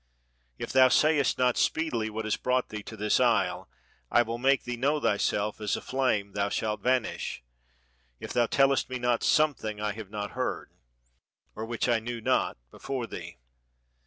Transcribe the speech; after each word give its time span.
If 0.57 0.71
thou 0.73 0.87
sayest 0.87 1.37
not 1.37 1.57
speedily 1.57 2.09
what 2.09 2.25
has 2.25 2.35
brought 2.35 2.69
thee 2.69 2.81
to 2.81 2.97
this 2.97 3.19
isle, 3.19 3.69
I 4.09 4.23
will 4.23 4.39
make 4.39 4.63
thee 4.63 4.75
know 4.75 4.99
thyself; 4.99 5.61
as 5.61 5.75
a 5.77 5.81
flame 5.81 6.31
thou 6.31 6.49
shalt 6.49 6.81
vanish, 6.81 7.43
if 8.19 8.33
thou 8.33 8.47
tellest 8.47 8.89
me 8.89 8.97
not 8.97 9.21
some 9.21 9.53
thing 9.53 9.79
I 9.79 9.91
have 9.91 10.09
not 10.09 10.31
heard, 10.31 10.71
or 11.53 11.65
which 11.65 11.87
I 11.87 11.99
knew 11.99 12.19
not, 12.19 12.57
before 12.71 13.05
thee.' 13.05 13.37